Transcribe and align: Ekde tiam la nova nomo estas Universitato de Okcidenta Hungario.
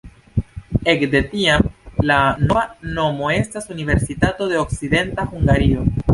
Ekde 0.93 1.19
tiam 1.33 1.67
la 2.13 2.17
nova 2.47 2.65
nomo 2.97 3.31
estas 3.35 3.71
Universitato 3.77 4.51
de 4.55 4.61
Okcidenta 4.65 5.29
Hungario. 5.37 5.89